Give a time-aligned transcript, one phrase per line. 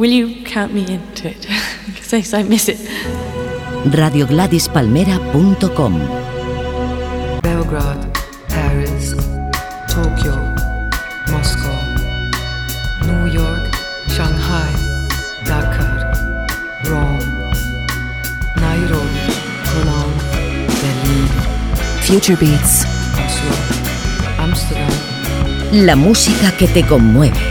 [0.00, 1.46] Will you count me into it?
[1.86, 2.78] Because I miss it.
[3.92, 5.92] RadioGladysPalmera.com
[7.42, 8.10] Belgrade,
[8.48, 9.12] Paris,
[9.92, 10.36] Tokyo,
[11.28, 11.76] Moscow,
[13.04, 13.68] New York,
[14.08, 14.72] Shanghai,
[15.44, 16.08] Dakar,
[16.88, 17.20] Rome,
[18.56, 19.20] Nairobi,
[19.68, 20.16] Cologne,
[20.80, 21.28] Berlin,
[22.00, 22.86] Future Beats.
[23.20, 23.52] Oslo,
[24.38, 24.88] Amsterdam.
[25.72, 27.49] La música que te conmueve.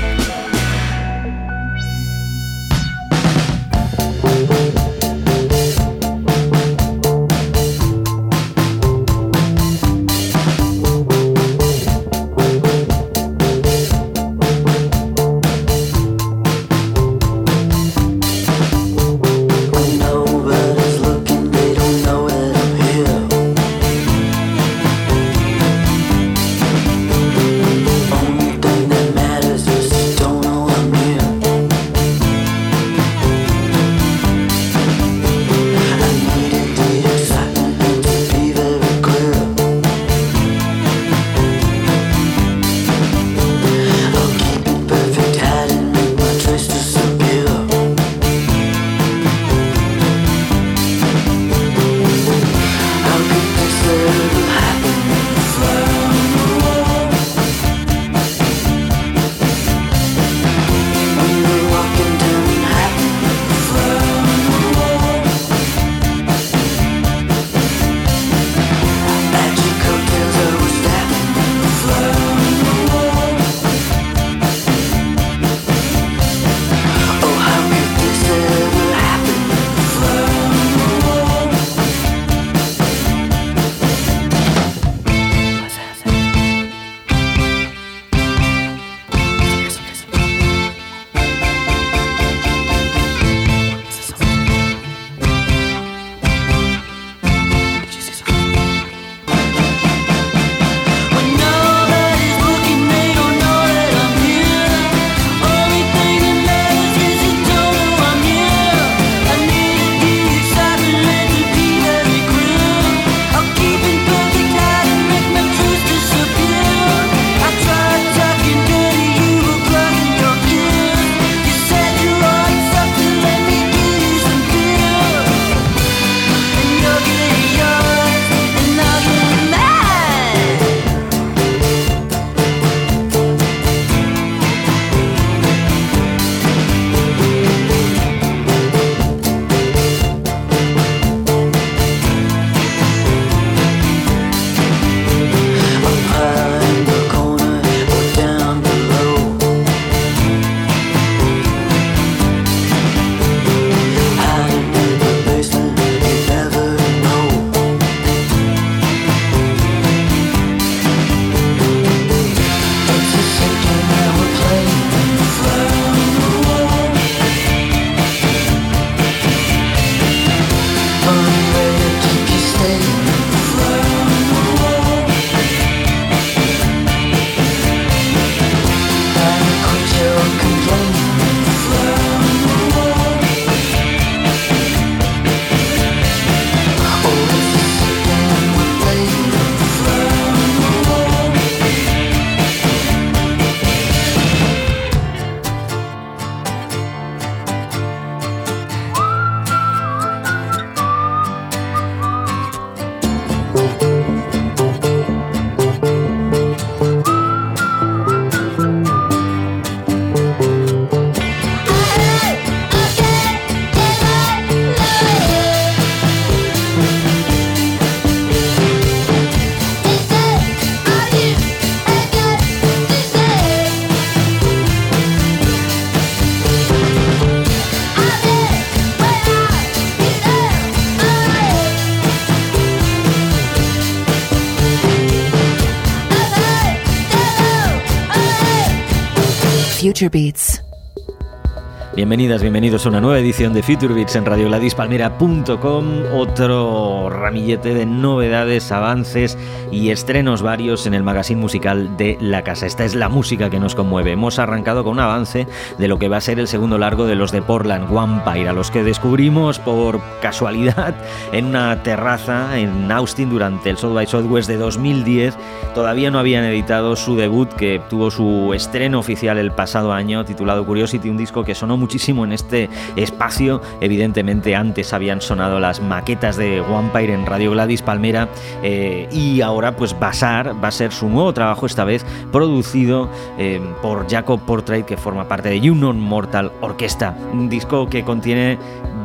[241.93, 248.71] Bienvenidas, bienvenidos a una nueva edición de Future Beats en radioladispalmera.com, otro ramillete de novedades,
[248.71, 249.37] avances
[249.71, 252.65] y estrenos varios en el magazine musical de la casa.
[252.65, 254.11] Esta es la música que nos conmueve.
[254.11, 257.15] Hemos arrancado con un avance de lo que va a ser el segundo largo de
[257.15, 260.95] los de Portland, Vampire, a los que descubrimos por casualidad
[261.31, 265.37] en una terraza en Austin durante el South by Southwest de 2010.
[265.75, 270.65] Todavía no habían editado su debut que tuvo su estreno oficial el pasado año titulado
[270.65, 273.61] Curiosity, un disco que sonó muchísimo en este espacio.
[273.81, 278.29] Evidentemente antes habían sonado las maquetas de Vampire en Radio Gladys Palmera
[278.63, 283.61] eh, y ahora pues Basar va a ser su nuevo trabajo, esta vez producido eh,
[283.81, 288.57] por Jacob Portrait que forma parte de Union Mortal Orquesta, un disco que contiene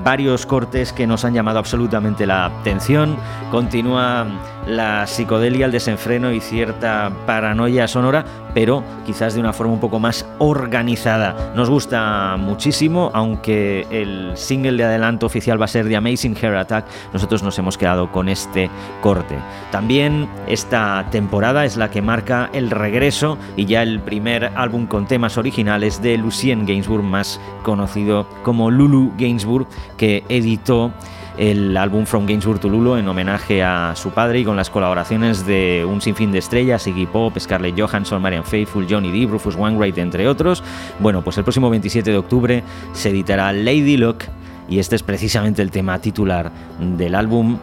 [0.05, 3.17] varios cortes que nos han llamado absolutamente la atención.
[3.51, 4.27] Continúa
[4.67, 8.25] la psicodelia, el desenfreno y cierta paranoia sonora,
[8.55, 11.53] pero quizás de una forma un poco más organizada.
[11.55, 16.57] Nos gusta muchísimo, aunque el single de adelanto oficial va a ser The Amazing Hair
[16.57, 18.71] Attack, nosotros nos hemos quedado con este
[19.01, 19.37] corte.
[19.71, 25.07] También esta temporada es la que marca el regreso y ya el primer álbum con
[25.07, 30.93] temas originales de Lucien Gainsbourg, más conocido como Lulu Gainsbourg, que editó
[31.39, 35.47] el álbum From Gainsbourg to Lulu en homenaje a su padre y con las colaboraciones
[35.47, 39.99] de un sinfín de estrellas, Iggy Pop, Scarlett Johansson, Marian Faithfull, Johnny Depp, Rufus Wainwright,
[39.99, 40.63] entre otros.
[41.01, 44.25] Bueno, pues el próximo 27 de octubre se editará Lady Luck
[44.69, 46.51] y este es precisamente el tema titular
[46.81, 47.59] del álbum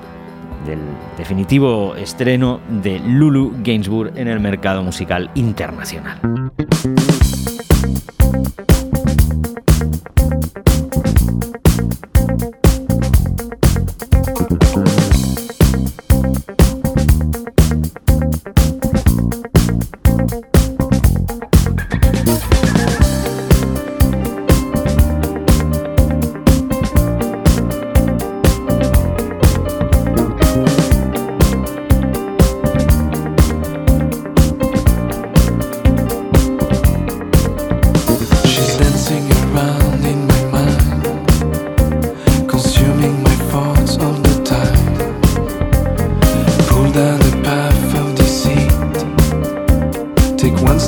[0.66, 0.80] del
[1.18, 6.20] definitivo estreno de Lulu Gainsbourg en el mercado musical internacional.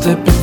[0.05, 0.42] de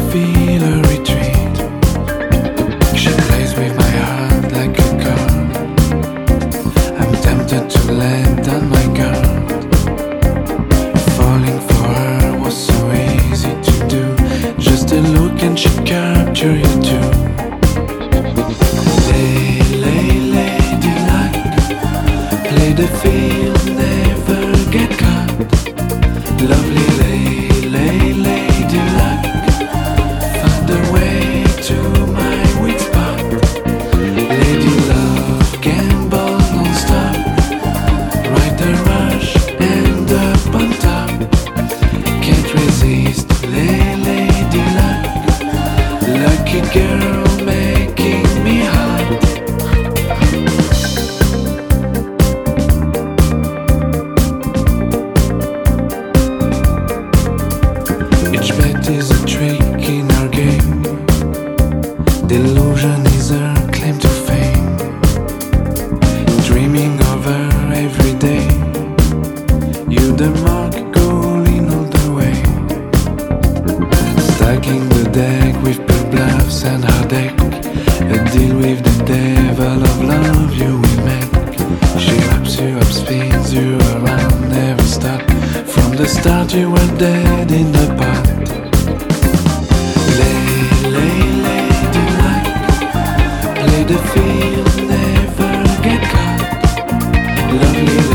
[97.58, 98.09] 让你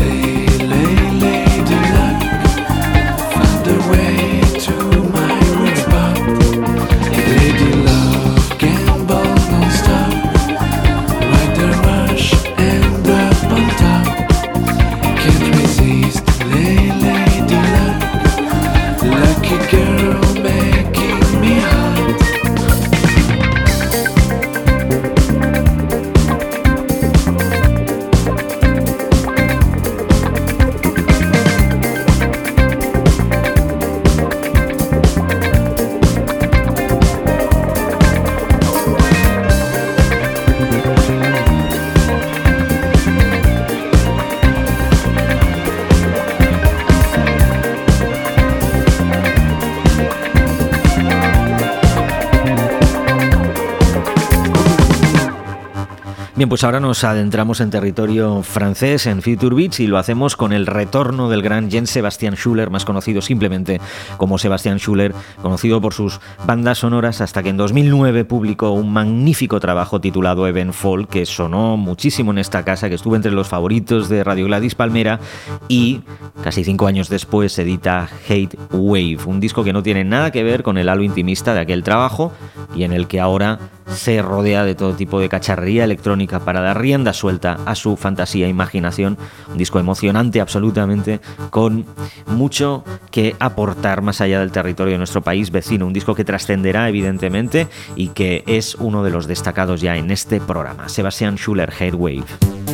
[56.36, 60.52] Bien, pues ahora nos adentramos en territorio francés, en Future Beats, y lo hacemos con
[60.52, 63.80] el retorno del gran Jean Sebastian Schuller, más conocido simplemente
[64.18, 69.60] como Sebastian Schuller, conocido por sus bandas sonoras, hasta que en 2009 publicó un magnífico
[69.60, 74.10] trabajo titulado Even Fall, que sonó muchísimo en esta casa, que estuvo entre los favoritos
[74.10, 75.20] de Radio Gladys Palmera,
[75.68, 76.02] y
[76.44, 80.62] casi cinco años después edita Hate Wave, un disco que no tiene nada que ver
[80.62, 82.30] con el halo intimista de aquel trabajo
[82.74, 86.80] y en el que ahora se rodea de todo tipo de cacharrería electrónica para dar
[86.80, 89.16] rienda suelta a su fantasía e imaginación.
[89.48, 91.84] Un disco emocionante absolutamente, con
[92.26, 95.86] mucho que aportar más allá del territorio de nuestro país vecino.
[95.86, 100.40] Un disco que trascenderá evidentemente y que es uno de los destacados ya en este
[100.40, 100.88] programa.
[100.88, 102.65] Sebastian Schuller, Headwave.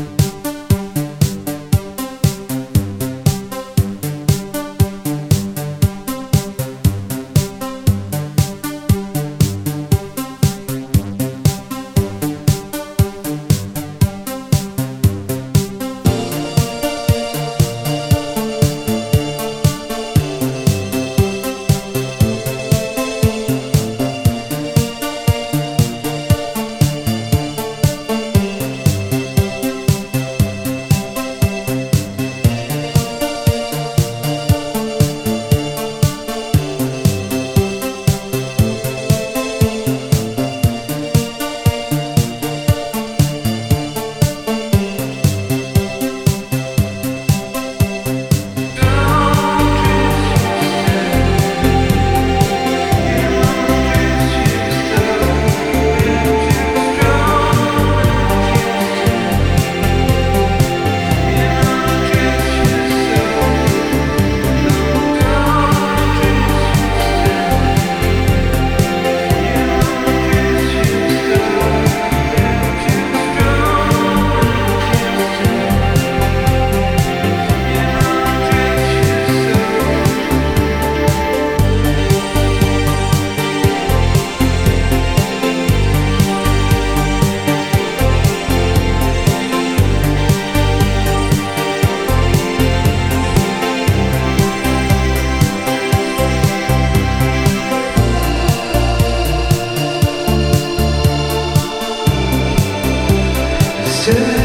[104.04, 104.41] 제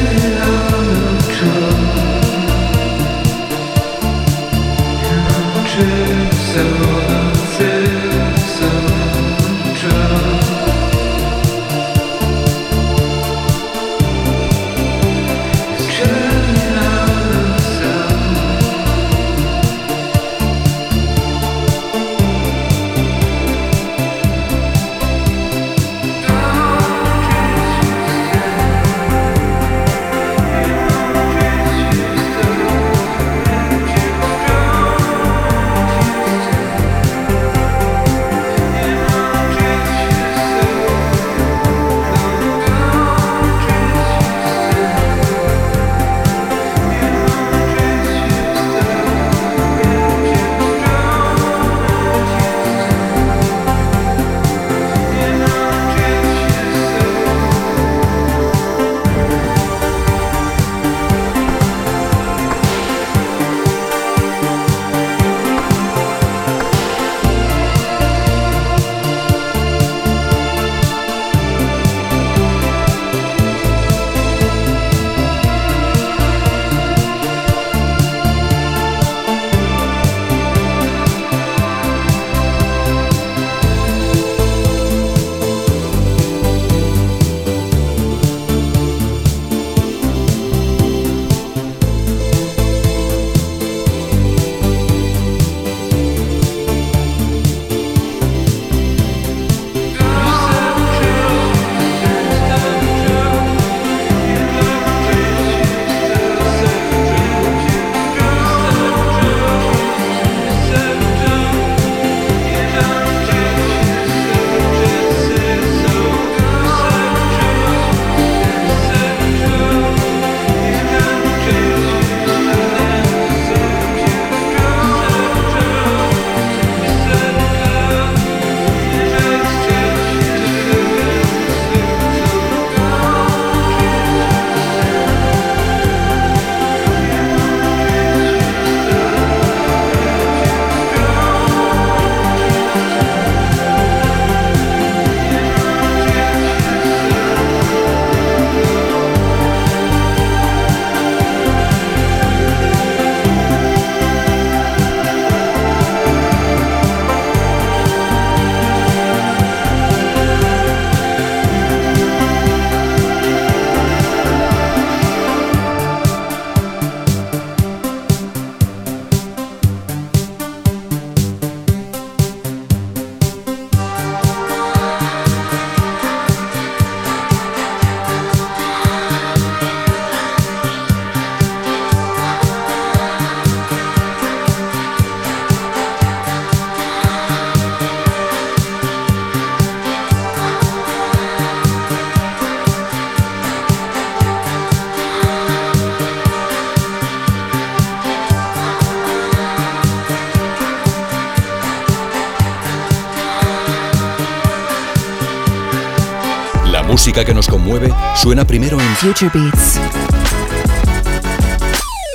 [206.88, 209.80] música que nos conmueve suena primero en Future Beats.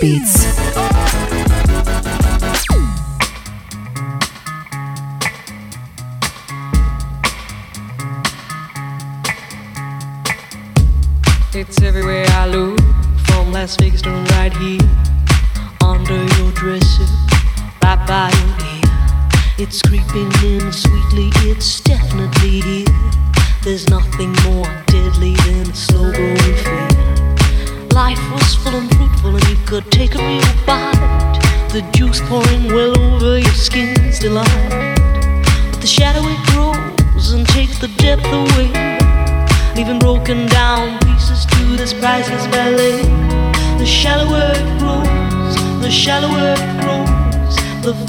[0.00, 0.46] Beats.
[11.54, 12.80] It's everywhere I look,
[13.26, 14.31] from Las Vegas to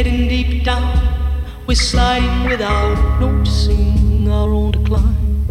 [0.00, 0.96] Heading deep down,
[1.66, 5.44] we're sliding without noticing our own decline.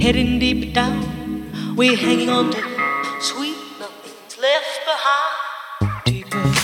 [0.00, 2.60] Heading deep down, we're hanging on to
[3.20, 6.04] sweet nothing's left behind.
[6.04, 6.61] Deeper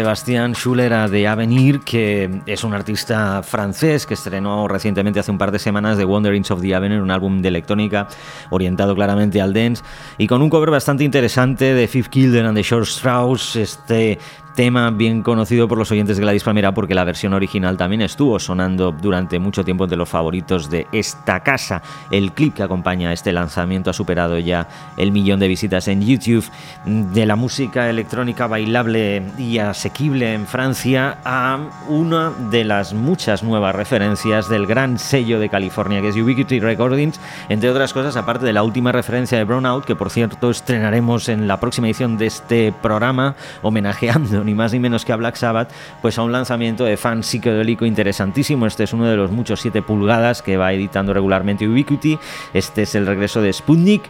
[0.00, 5.36] Sebastián Schuller a de Avenir, que es un artista francés que estrenó recientemente hace un
[5.36, 8.08] par de semanas The Wanderings of the Avenir, un álbum de electrónica
[8.48, 9.82] orientado claramente al dance
[10.16, 14.18] y con un cover bastante interesante de Fifth Kilder and the Short Strauss, este
[14.54, 18.38] tema bien conocido por los oyentes de Gladys Palmera porque la versión original también estuvo
[18.38, 21.82] sonando durante mucho tiempo entre los favoritos de esta casa.
[22.10, 26.02] El clip que acompaña a este lanzamiento ha superado ya el millón de visitas en
[26.02, 26.44] YouTube
[26.84, 31.58] de la música electrónica bailable y asequible en Francia a
[31.88, 37.20] una de las muchas nuevas referencias del gran sello de California que es Ubiquity Recordings,
[37.48, 41.48] entre otras cosas, aparte de la última referencia de Brownout, que por cierto estrenaremos en
[41.48, 45.70] la próxima edición de este programa, homenajeando ni más ni menos que a Black Sabbath,
[46.02, 48.66] pues a un lanzamiento de fan psicodélico interesantísimo.
[48.66, 52.18] Este es uno de los muchos 7 pulgadas que va editando regularmente Ubiquity.
[52.52, 54.02] Este es el regreso de Sputnik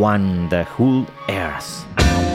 [0.00, 2.27] One, The Whole Earth.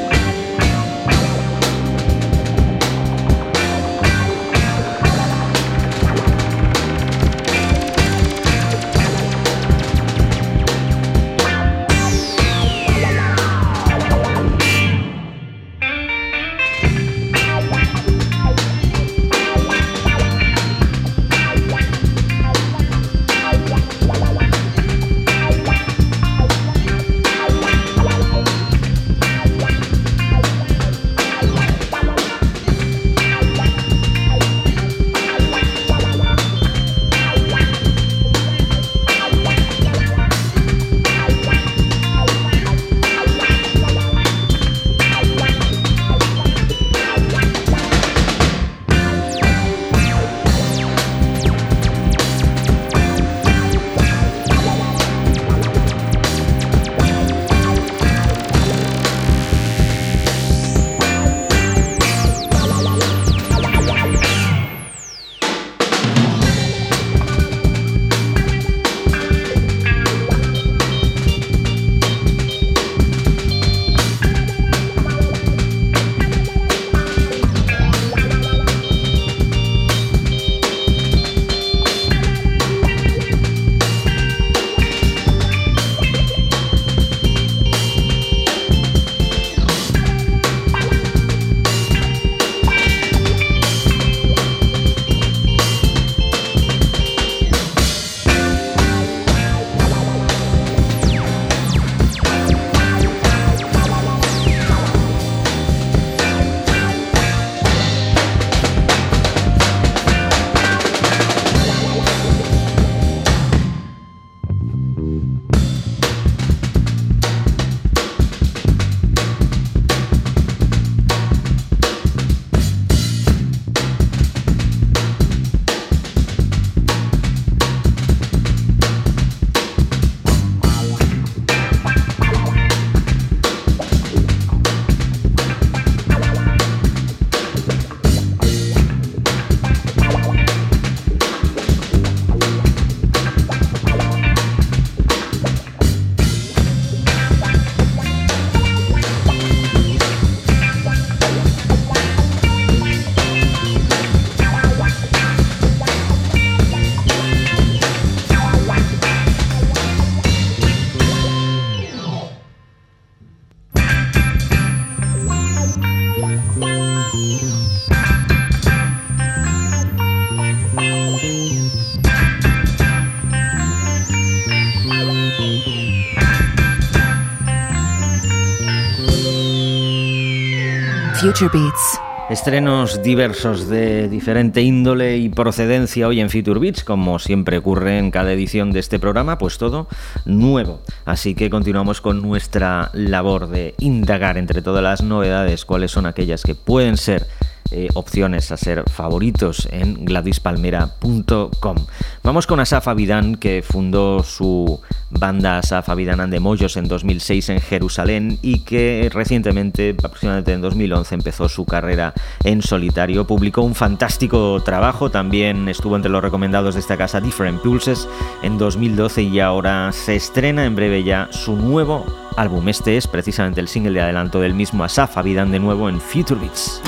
[182.29, 188.11] Estrenos diversos de diferente índole y procedencia hoy en Future Beats, como siempre ocurre en
[188.11, 189.87] cada edición de este programa, pues todo
[190.25, 190.81] nuevo.
[191.05, 196.43] Así que continuamos con nuestra labor de indagar entre todas las novedades cuáles son aquellas
[196.43, 197.25] que pueden ser
[197.71, 201.77] eh, opciones a ser favoritos en gladispalmera.com.
[202.23, 207.49] Vamos con Asaf Avidan, que fundó su banda Asaf Avidan and the Mojos en 2006
[207.49, 213.25] en Jerusalén y que recientemente, aproximadamente en 2011, empezó su carrera en solitario.
[213.25, 218.07] Publicó un fantástico trabajo, también estuvo entre los recomendados de esta casa Different Pulses
[218.43, 222.05] en 2012 y ahora se estrena en breve ya su nuevo
[222.37, 222.67] álbum.
[222.69, 226.39] Este es precisamente el single de adelanto del mismo Asaf Avidan de nuevo en Future
[226.39, 226.81] Beats.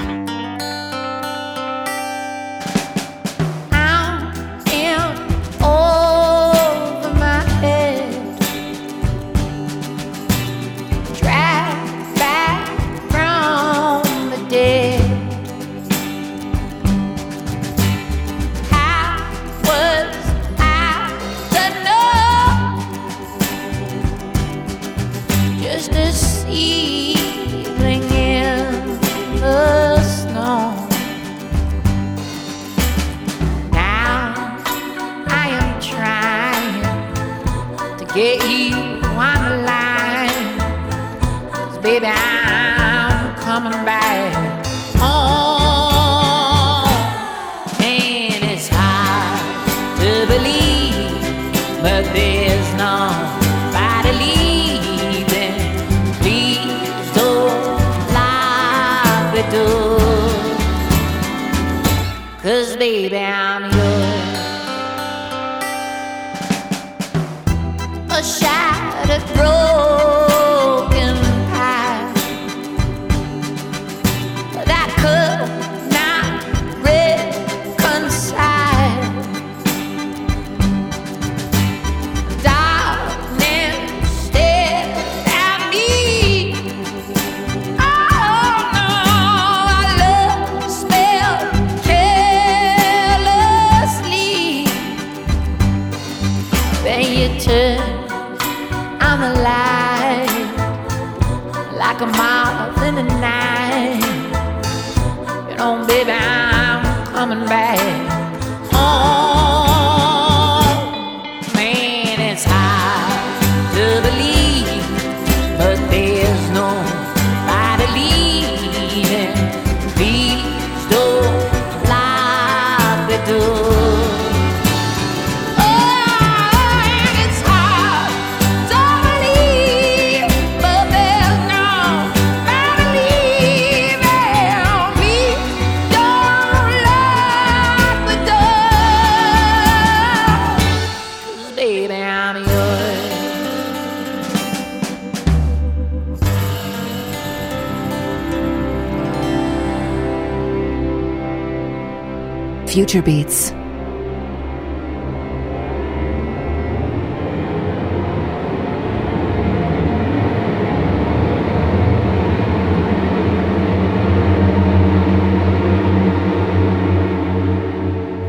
[152.75, 153.53] Future Beats.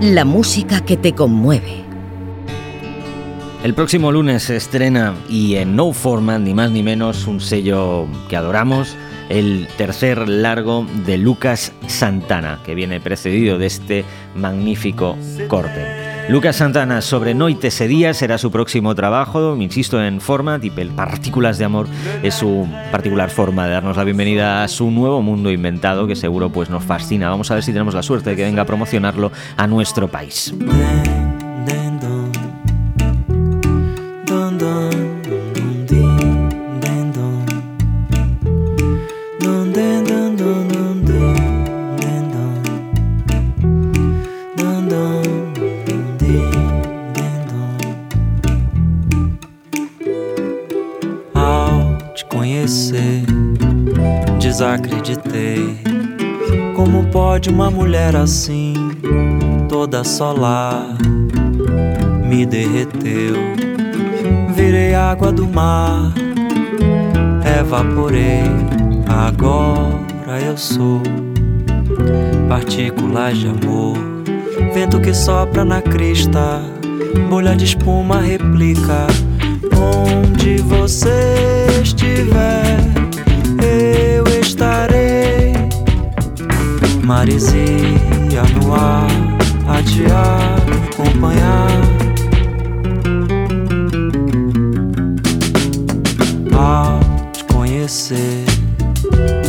[0.01, 1.83] La música que te conmueve.
[3.65, 8.07] El próximo lunes se estrena y en No Format, ni más ni menos, un sello
[8.29, 8.97] que adoramos
[9.29, 15.17] el tercer largo de Lucas Santana, que viene precedido de este magnífico
[15.49, 16.07] corte.
[16.29, 21.57] Lucas Santana sobre Noite ese día será su próximo trabajo, insisto en forma, tipo Partículas
[21.59, 21.87] de Amor
[22.25, 26.51] es su particular forma de darnos la bienvenida a su nuevo mundo inventado que seguro
[26.51, 27.31] pues nos fascina.
[27.31, 30.53] Vamos a ver si tenemos la suerte de que venga a promocionarlo a nuestro país.
[60.17, 60.97] Solar,
[62.25, 63.35] me derreteu?
[64.55, 66.11] Virei água do mar,
[67.61, 68.45] evaporei.
[69.07, 71.03] Agora eu sou
[72.49, 73.99] partículas de amor,
[74.73, 76.63] vento que sopra na crista,
[77.29, 79.07] bolha de espuma replica.
[79.77, 82.79] Onde você estiver
[84.41, 85.53] estarei
[87.05, 89.26] Maresia no ar,
[89.87, 91.69] te acompanhar.
[96.53, 97.01] Ao
[97.33, 98.45] te conhecer,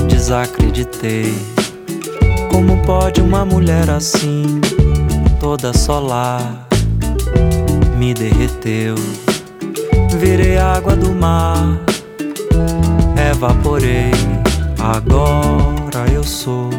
[0.07, 1.33] desacreditei.
[2.51, 4.61] Como pode uma mulher assim,
[5.39, 6.67] toda solar,
[7.97, 8.95] me derreteu?
[10.19, 11.77] Virei água do mar,
[13.31, 14.11] evaporei.
[14.79, 16.69] Agora eu sou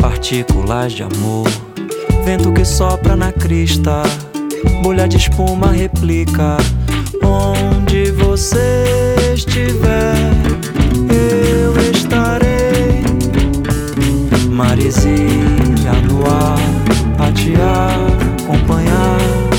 [0.00, 1.69] partículas de amor.
[2.30, 4.04] Vento que sopra na crista,
[4.84, 6.58] bolha de espuma replica.
[7.24, 10.14] Onde você estiver,
[11.10, 13.02] eu estarei.
[14.48, 16.60] Maresia no ar,
[17.18, 17.52] a te
[18.44, 19.49] acompanhar.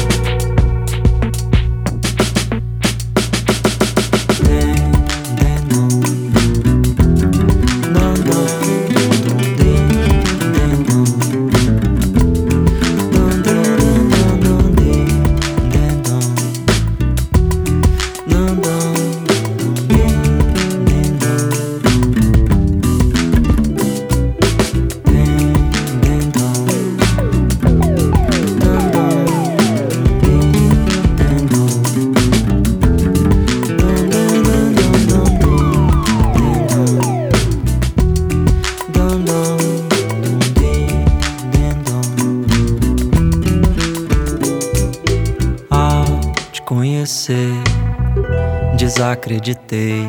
[49.31, 50.05] Desacreditei.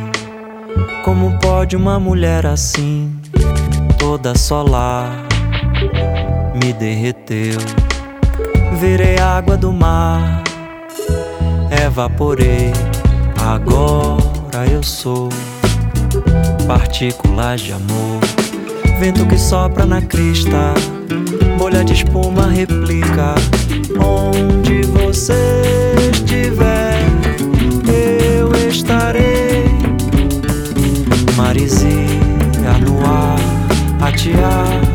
[1.04, 3.14] Como pode uma mulher assim,
[3.98, 5.10] toda solar,
[6.54, 7.58] me derreteu?
[8.80, 10.42] Virei água do mar,
[11.84, 12.72] evaporei.
[13.44, 15.28] Agora eu sou
[16.66, 18.20] partículas de amor.
[18.98, 20.74] Vento que sopra na crista,
[21.58, 23.34] bolha de espuma replica.
[24.00, 26.91] Onde você estiver
[31.52, 33.38] Maresia no ar,
[34.00, 34.91] a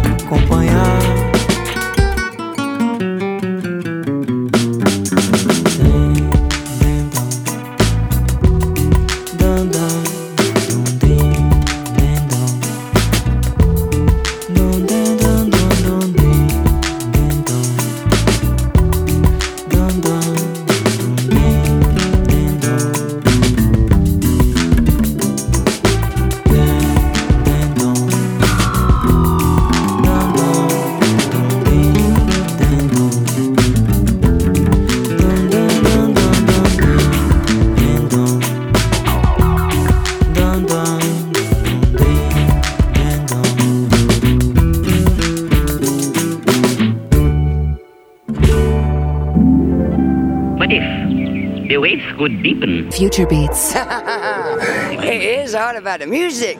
[52.93, 53.73] Future Beats.
[53.75, 56.57] it is all about the music.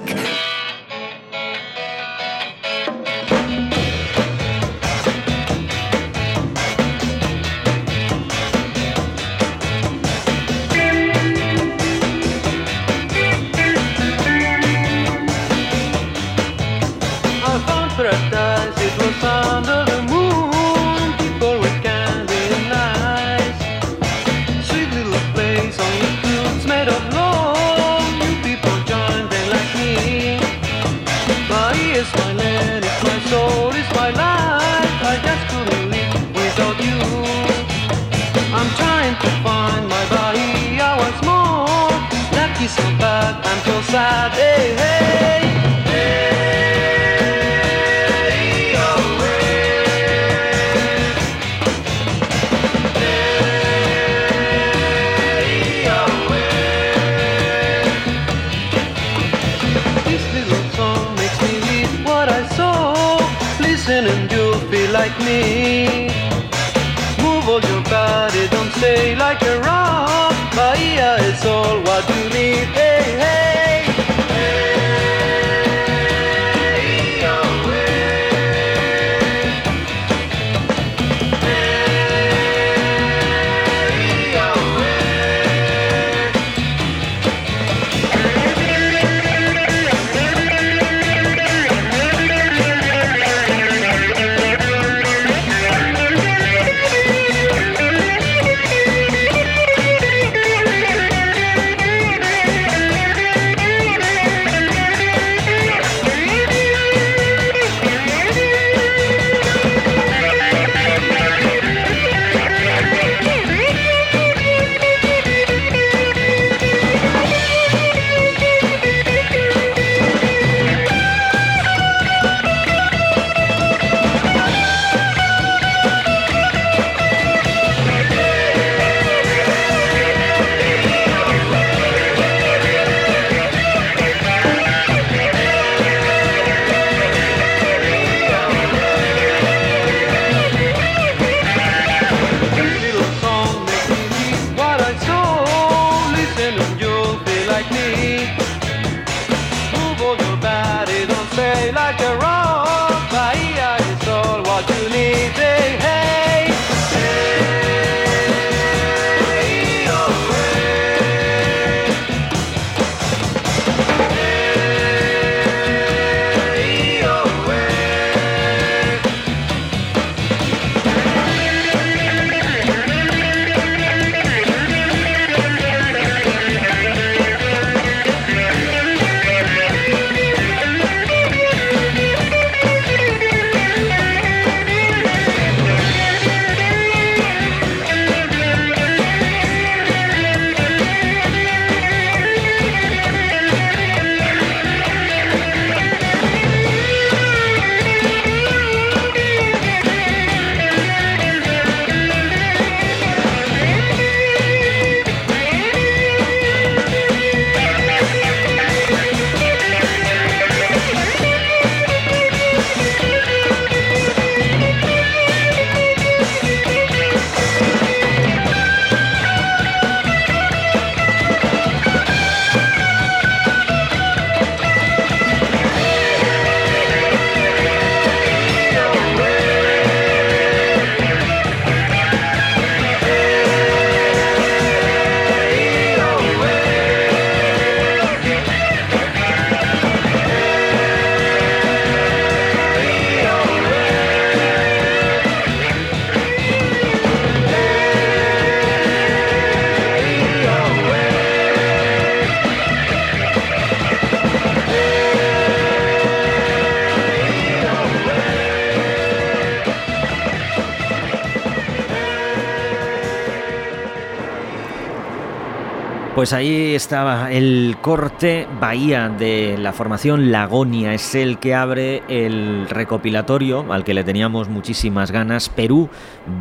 [266.18, 270.96] Pues ahí estaba el corte Bahía de la formación Lagonia.
[270.96, 275.48] Es el que abre el recopilatorio al que le teníamos muchísimas ganas.
[275.48, 275.90] Perú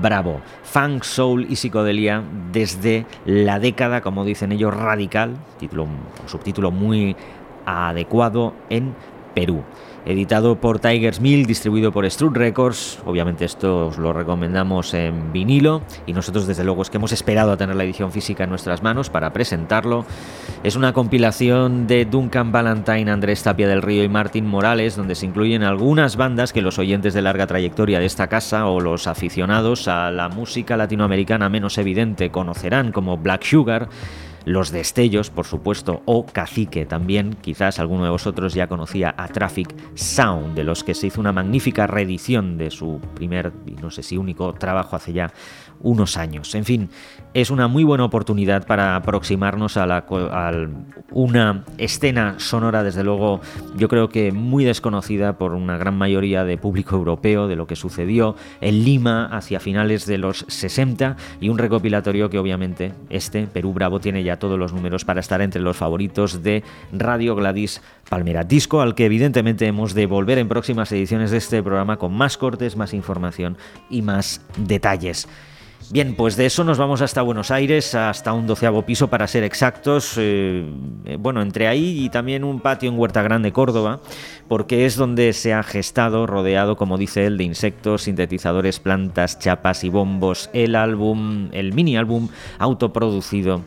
[0.00, 0.40] Bravo.
[0.62, 2.22] Funk, Soul y Psicodelia
[2.52, 5.36] desde la década, como dicen ellos, radical.
[5.58, 5.88] Título,
[6.24, 7.14] subtítulo muy
[7.66, 8.94] adecuado en
[9.36, 9.62] Perú
[10.06, 13.00] editado por Tigers Mill, distribuido por Strut Records.
[13.04, 17.50] Obviamente esto os lo recomendamos en vinilo y nosotros desde luego es que hemos esperado
[17.50, 20.06] a tener la edición física en nuestras manos para presentarlo.
[20.62, 25.26] Es una compilación de Duncan Valentine, Andrés Tapia del Río y Martín Morales, donde se
[25.26, 29.88] incluyen algunas bandas que los oyentes de larga trayectoria de esta casa o los aficionados
[29.88, 33.88] a la música latinoamericana menos evidente conocerán como Black Sugar
[34.46, 37.34] los Destellos, por supuesto, o Cacique también.
[37.34, 41.32] Quizás alguno de vosotros ya conocía a Traffic Sound, de los que se hizo una
[41.32, 45.32] magnífica reedición de su primer, y no sé si único, trabajo hace ya
[45.80, 46.54] unos años.
[46.54, 46.90] En fin,
[47.34, 50.06] es una muy buena oportunidad para aproximarnos a, la,
[51.12, 53.40] una escena sonora, desde luego,
[53.76, 57.76] yo creo que muy desconocida por una gran mayoría de público europeo de lo que
[57.76, 63.72] sucedió en Lima hacia finales de los 60 y un recopilatorio que obviamente este, Perú
[63.72, 68.44] Bravo, tiene ya todos los números para estar entre los favoritos de Radio Gladys Palmera.
[68.44, 72.36] Disco al que evidentemente hemos de volver en próximas ediciones de este programa con más
[72.36, 73.56] cortes, más información
[73.90, 75.28] y más detalles.
[75.88, 79.44] Bien, pues de eso nos vamos hasta Buenos Aires, hasta un doceavo piso para ser
[79.44, 80.14] exactos.
[80.18, 80.68] Eh,
[81.04, 84.00] eh, bueno, entre ahí y también un patio en Huerta Grande, Córdoba,
[84.48, 89.84] porque es donde se ha gestado, rodeado, como dice él, de insectos, sintetizadores, plantas, chapas
[89.84, 93.62] y bombos, el álbum, el mini álbum autoproducido.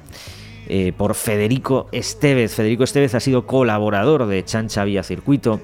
[0.72, 2.54] Eh, por Federico Estevez.
[2.54, 5.60] Federico Estevez ha sido colaborador de Chancha Vía Circuito,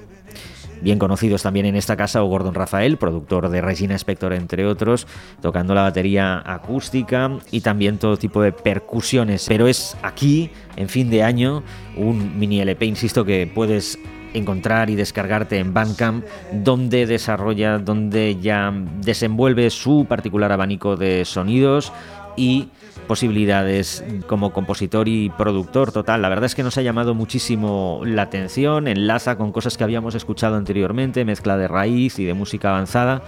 [0.80, 5.06] bien conocidos también en esta casa, o Gordon Rafael, productor de Regina Spector, entre otros,
[5.40, 9.46] tocando la batería acústica y también todo tipo de percusiones.
[9.48, 11.62] Pero es aquí, en fin de año,
[11.96, 13.98] un mini LP, insisto, que puedes
[14.34, 21.92] encontrar y descargarte en Bandcamp, donde desarrolla, donde ya desenvuelve su particular abanico de sonidos
[22.36, 22.68] y
[23.06, 26.22] posibilidades como compositor y productor total.
[26.22, 30.14] La verdad es que nos ha llamado muchísimo la atención, enlaza con cosas que habíamos
[30.14, 33.22] escuchado anteriormente, mezcla de raíz y de música avanzada.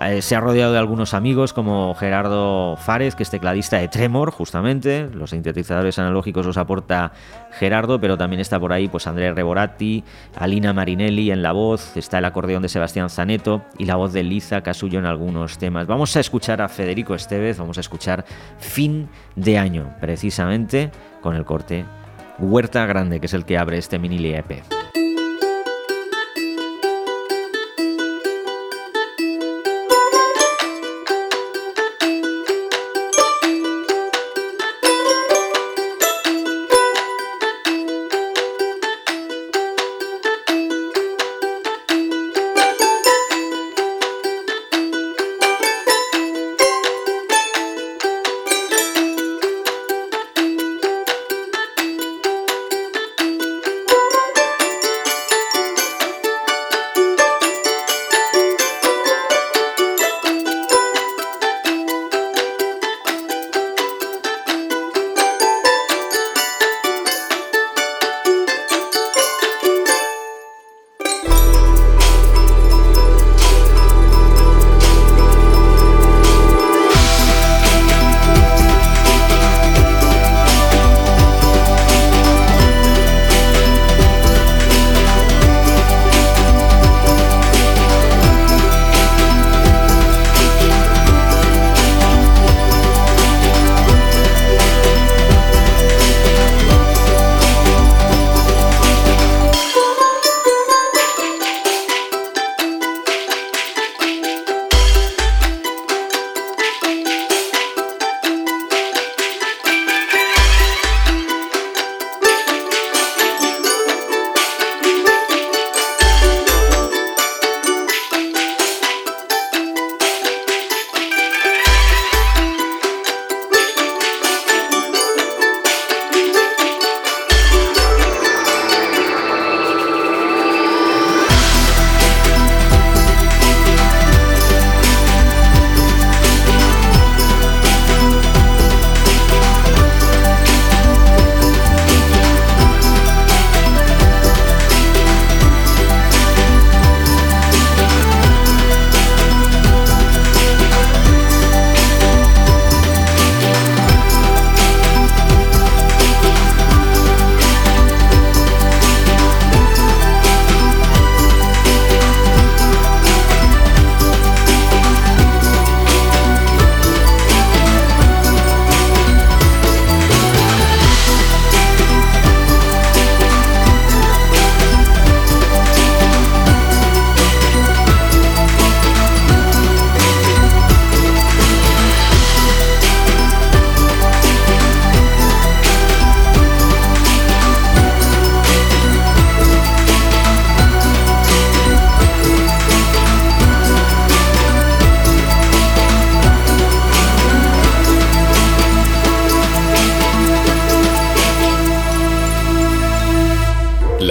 [0.00, 4.30] Eh, se ha rodeado de algunos amigos como Gerardo Fárez, que es tecladista de Tremor,
[4.30, 5.08] justamente.
[5.12, 7.12] Los sintetizadores analógicos los aporta
[7.52, 10.02] Gerardo, pero también está por ahí pues Andrés Reboratti,
[10.36, 14.22] Alina Marinelli en la voz, está el acordeón de Sebastián Zaneto y la voz de
[14.22, 15.86] Liza Casullo en algunos temas.
[15.86, 18.24] Vamos a escuchar a Federico Estevez, vamos a escuchar
[18.58, 20.90] Fin de Año, precisamente
[21.20, 21.84] con el corte
[22.38, 24.83] Huerta Grande, que es el que abre este mini EP.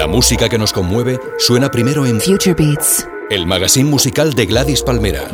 [0.04, 3.08] La música que nos conmueve suena primero en Future Beats.
[3.30, 5.30] el magazine musical de Gladys Palmera.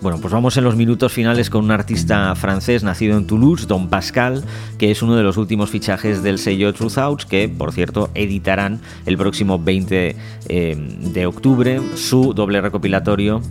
[0.00, 3.88] Bueno, pues vamos en los minutos finales con un artista francés nacido en Toulouse, Don
[3.88, 4.44] Pascal,
[4.78, 8.80] que es uno de los últimos fichajes del sello Truth Outs, que por cierto editarán
[9.04, 10.14] el próximo 20
[10.48, 13.42] eh, de octubre su doble recopilatorio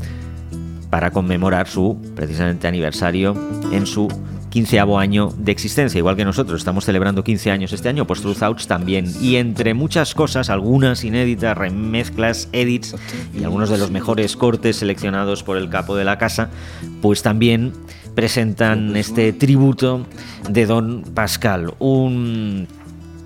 [0.90, 3.36] para conmemorar su precisamente aniversario
[3.74, 4.08] en su
[4.56, 8.42] quinceavo año de existencia, igual que nosotros estamos celebrando 15 años este año, pues Truth
[8.42, 9.06] Outs también.
[9.20, 12.96] Y entre muchas cosas, algunas inéditas, remezclas, edits
[13.38, 16.52] y algunos de los mejores cortes seleccionados por el capo de la casa,
[17.02, 17.74] pues también
[18.16, 20.06] presentan este tributo
[20.50, 22.70] de Don Pascal, un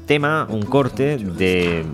[0.08, 1.86] tema, un corte de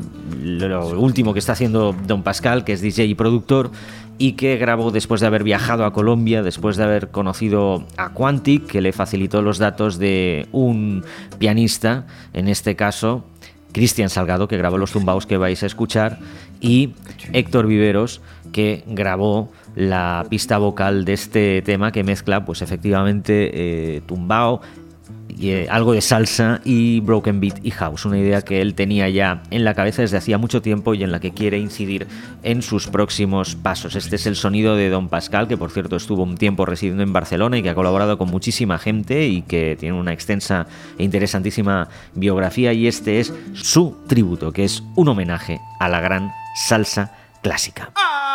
[0.46, 3.70] lo último que está haciendo Don Pascal, que es DJ y productor,
[4.18, 8.68] y que grabó después de haber viajado a Colombia, después de haber conocido a Quantic,
[8.68, 11.04] que le facilitó los datos de un
[11.38, 13.26] pianista, en este caso
[13.74, 16.20] Cristian Salgado, que grabó los tumbaos que vais a escuchar,
[16.62, 16.94] y
[17.34, 18.22] Héctor Viveros,
[18.54, 24.62] que grabó la pista vocal de este tema que mezcla, pues efectivamente, eh, tumbao,
[25.40, 29.44] eh, algo de salsa y broken beat y house, una idea que él tenía ya
[29.52, 32.08] en la cabeza desde hacía mucho tiempo y en la que quiere incidir
[32.44, 33.96] en sus próximos pasos.
[33.96, 37.12] Este es el sonido de Don Pascal, que por cierto estuvo un tiempo residiendo en
[37.12, 41.90] Barcelona y que ha colaborado con muchísima gente y que tiene una extensa e interesantísima
[42.14, 47.92] biografía y este es su tributo, que es un homenaje a la gran salsa clásica.
[47.94, 48.35] ¡Qué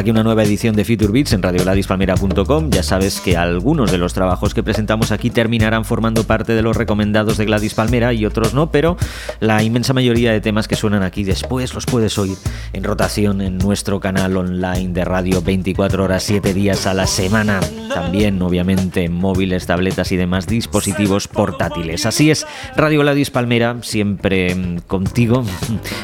[0.00, 2.70] hasta aquí una nueva edición de Future Beats en radioladispalmera.com.
[2.70, 6.74] Ya sabes que algunos de los trabajos que presentamos aquí terminarán formando parte de los
[6.74, 8.96] recomendados de Gladys Palmera y otros no, pero
[9.40, 12.38] la inmensa mayoría de temas que suenan aquí después los puedes oír
[12.72, 17.60] en rotación en nuestro canal online de radio 24 horas 7 días a la semana.
[17.92, 22.06] También, obviamente, en móviles, tabletas y demás dispositivos portátiles.
[22.06, 25.44] Así es, Radio Gladys Palmera, siempre contigo.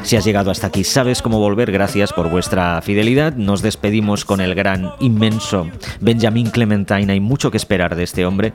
[0.03, 1.73] Si has llegado hasta aquí, sabes cómo volver.
[1.73, 3.35] Gracias por vuestra fidelidad.
[3.37, 3.86] Nos despedimos
[4.25, 5.69] con el gran, inmenso
[6.01, 7.13] Benjamin Clementine.
[7.13, 8.53] Hay mucho que esperar de este hombre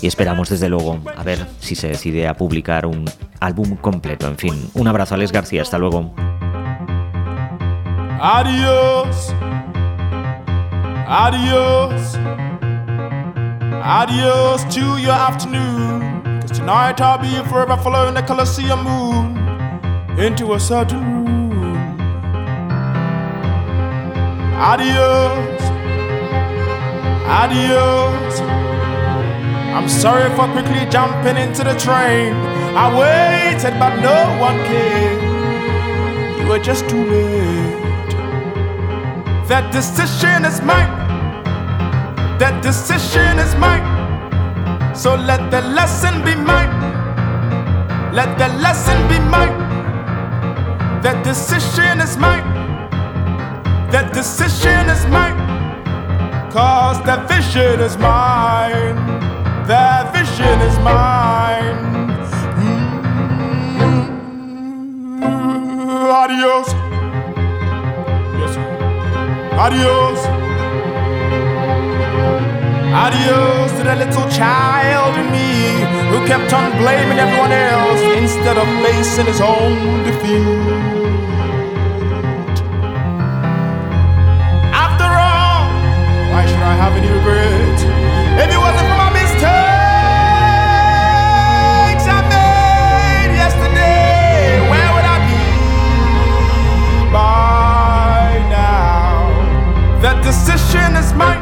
[0.00, 3.04] y esperamos desde luego a ver si se decide a publicar un
[3.40, 4.26] álbum completo.
[4.26, 5.62] En fin, un abrazo, Alex García.
[5.62, 6.14] Hasta luego.
[8.20, 9.34] Adios.
[11.06, 12.18] Adios.
[13.82, 16.22] Adios to your afternoon.
[16.40, 19.36] Cause tonight I'll be forever following the Colosseum moon
[20.18, 21.17] into a certain
[24.60, 25.62] Adios.
[27.28, 28.40] Adios.
[29.70, 32.34] I'm sorry for quickly jumping into the train.
[32.74, 36.40] I waited, but no one came.
[36.40, 37.78] You were just too late.
[39.46, 40.90] That decision is mine.
[42.40, 43.86] That decision is mine.
[44.96, 46.74] So let the lesson be mine.
[48.12, 49.56] Let the lesson be mine.
[51.02, 52.57] That decision is mine.
[53.90, 55.38] That decision is mine.
[56.52, 58.96] Cause that vision is mine.
[59.66, 61.78] That vision is mine.
[62.60, 62.98] Mm.
[66.20, 66.68] Adios.
[68.36, 68.54] Yes.
[69.64, 70.20] Adios.
[72.92, 75.80] Adios to the little child in me
[76.10, 80.97] who kept on blaming everyone else instead of facing his own defeat.
[86.68, 87.78] I have any regret?
[88.44, 89.48] If it wasn't for my mistakes
[92.16, 95.44] I made yesterday, where would I be
[97.10, 99.32] by now?
[100.04, 101.40] That decision is mine.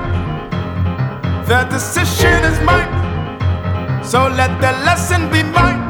[1.50, 2.92] That decision is mine.
[4.04, 5.82] So let the lesson be mine.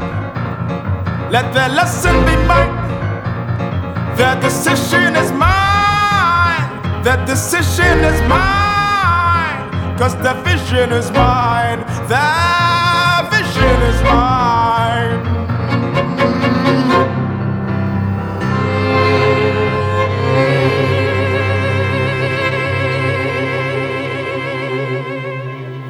[1.30, 2.72] Let the lesson be mine.
[4.16, 6.64] That decision is mine.
[7.04, 8.65] That decision is mine.
[9.98, 11.80] Cause the vision is mine.
[12.12, 15.24] The vision is mine.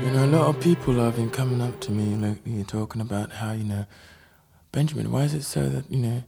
[0.04, 3.32] You know, a lot of people have been coming up to me, know, talking about
[3.32, 3.86] how, you know,
[4.70, 6.22] Benjamin, why is it so that, you know,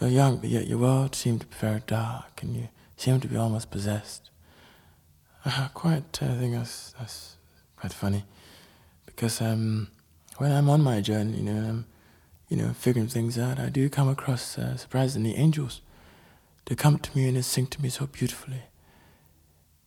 [0.00, 1.14] you're young, but yet your world
[1.50, 4.30] be very dark and you seem to be almost possessed?
[5.48, 7.36] I quite uh, think that's, that's
[7.76, 8.24] quite funny
[9.06, 9.88] because um,
[10.36, 11.86] when I'm on my journey, you know, I'm,
[12.48, 15.80] you know, figuring things out, I do come across uh, surprisingly angels.
[16.66, 18.62] They come to me and they sing to me so beautifully.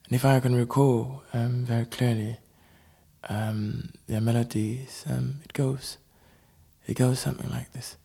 [0.05, 2.37] And if I can recall um, very clearly
[3.29, 5.97] um, their melodies, um, it goes,
[6.87, 7.97] it goes something like this.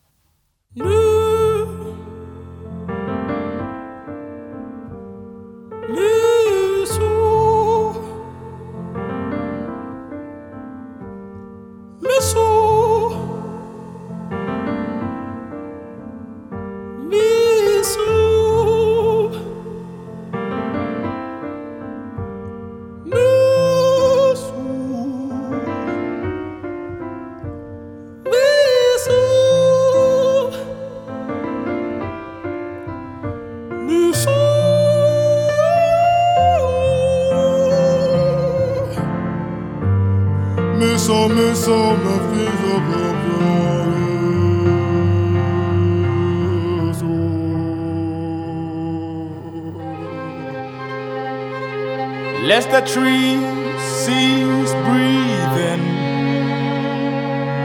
[52.43, 55.83] Lest the trees cease breathing,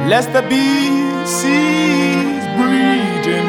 [0.08, 3.48] lest the bees cease breeding,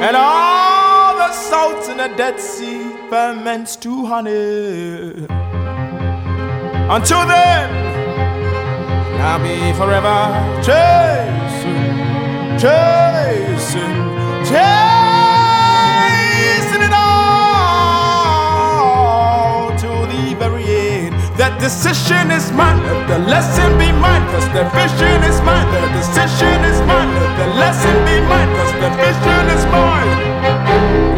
[0.00, 5.26] and all the salts in the Dead Sea ferments to honey.
[6.88, 7.87] Until then,
[9.20, 10.30] I'll be forever
[10.62, 11.98] chasing,
[12.56, 13.98] chasing,
[14.46, 14.62] chasing
[16.86, 18.46] it all
[19.76, 21.16] to the very end.
[21.36, 25.66] That decision is mine, let the lesson be mine, cause the vision is mine.
[25.74, 31.17] The decision is mine, let the lesson be mine, cause the vision is mine.